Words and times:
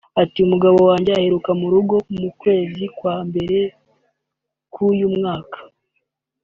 Ati 0.21 0.37
"Umugabo 0.45 0.79
wanjye 0.89 1.11
aheruka 1.19 1.51
mu 1.59 1.67
rugo 1.73 1.95
mu 2.19 2.29
kwezi 2.41 2.83
kwa 2.97 3.15
mbere 3.27 3.57
k’uyu 4.73 5.07
mwaka 5.15 5.57